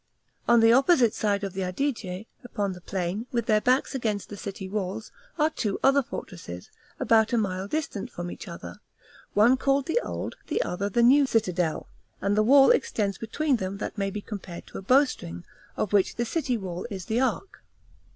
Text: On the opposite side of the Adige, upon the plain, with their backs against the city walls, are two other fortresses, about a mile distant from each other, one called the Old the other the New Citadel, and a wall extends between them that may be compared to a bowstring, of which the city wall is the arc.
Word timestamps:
On 0.47 0.61
the 0.61 0.73
opposite 0.73 1.13
side 1.13 1.43
of 1.43 1.53
the 1.53 1.61
Adige, 1.61 2.25
upon 2.43 2.73
the 2.73 2.81
plain, 2.81 3.27
with 3.31 3.45
their 3.45 3.61
backs 3.61 3.93
against 3.93 4.29
the 4.29 4.35
city 4.35 4.67
walls, 4.67 5.11
are 5.37 5.51
two 5.51 5.79
other 5.83 6.01
fortresses, 6.01 6.71
about 6.99 7.33
a 7.33 7.37
mile 7.37 7.67
distant 7.67 8.09
from 8.09 8.31
each 8.31 8.47
other, 8.47 8.79
one 9.35 9.57
called 9.57 9.85
the 9.85 10.01
Old 10.03 10.37
the 10.47 10.63
other 10.63 10.89
the 10.89 11.03
New 11.03 11.27
Citadel, 11.27 11.85
and 12.19 12.35
a 12.35 12.41
wall 12.41 12.71
extends 12.71 13.19
between 13.19 13.57
them 13.57 13.77
that 13.77 13.95
may 13.95 14.09
be 14.09 14.21
compared 14.21 14.65
to 14.65 14.79
a 14.79 14.81
bowstring, 14.81 15.43
of 15.77 15.93
which 15.93 16.15
the 16.15 16.25
city 16.25 16.57
wall 16.57 16.87
is 16.89 17.05
the 17.05 17.19
arc. 17.19 17.61